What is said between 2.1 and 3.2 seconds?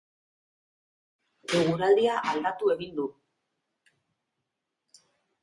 aldatu egin du.